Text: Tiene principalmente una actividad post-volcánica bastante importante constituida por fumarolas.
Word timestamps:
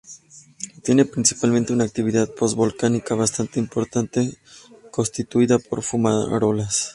Tiene 0.81 1.05
principalmente 1.05 1.73
una 1.73 1.83
actividad 1.83 2.27
post-volcánica 2.33 3.13
bastante 3.13 3.59
importante 3.59 4.35
constituida 4.89 5.59
por 5.59 5.83
fumarolas. 5.83 6.89